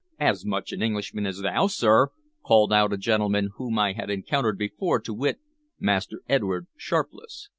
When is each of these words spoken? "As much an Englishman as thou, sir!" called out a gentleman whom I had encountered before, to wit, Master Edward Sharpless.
"As 0.19 0.43
much 0.47 0.71
an 0.71 0.81
Englishman 0.81 1.27
as 1.27 1.41
thou, 1.41 1.67
sir!" 1.67 2.07
called 2.43 2.73
out 2.73 2.91
a 2.91 2.97
gentleman 2.97 3.51
whom 3.57 3.77
I 3.77 3.93
had 3.93 4.09
encountered 4.09 4.57
before, 4.57 4.99
to 4.99 5.13
wit, 5.13 5.37
Master 5.79 6.21
Edward 6.27 6.65
Sharpless. 6.75 7.49